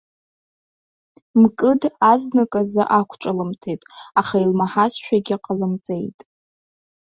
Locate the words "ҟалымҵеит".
5.43-6.19